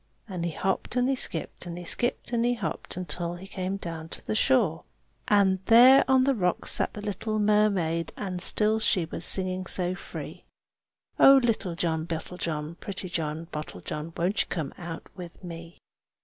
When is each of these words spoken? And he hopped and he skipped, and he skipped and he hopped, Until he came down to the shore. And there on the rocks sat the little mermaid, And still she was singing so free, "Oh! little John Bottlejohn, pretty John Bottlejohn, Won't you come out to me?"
And 0.27 0.43
he 0.45 0.49
hopped 0.49 0.95
and 0.95 1.07
he 1.07 1.15
skipped, 1.15 1.67
and 1.67 1.77
he 1.77 1.83
skipped 1.85 2.33
and 2.33 2.43
he 2.43 2.55
hopped, 2.55 2.97
Until 2.97 3.35
he 3.35 3.45
came 3.45 3.77
down 3.77 4.09
to 4.09 4.25
the 4.25 4.33
shore. 4.33 4.83
And 5.27 5.59
there 5.67 6.03
on 6.07 6.23
the 6.23 6.33
rocks 6.33 6.71
sat 6.71 6.93
the 6.95 7.03
little 7.03 7.37
mermaid, 7.37 8.11
And 8.17 8.41
still 8.41 8.79
she 8.79 9.05
was 9.05 9.23
singing 9.25 9.67
so 9.67 9.93
free, 9.93 10.43
"Oh! 11.19 11.39
little 11.43 11.75
John 11.75 12.07
Bottlejohn, 12.07 12.79
pretty 12.79 13.09
John 13.09 13.45
Bottlejohn, 13.53 14.17
Won't 14.17 14.41
you 14.41 14.47
come 14.47 14.73
out 14.75 15.07
to 15.15 15.45
me?" 15.45 15.77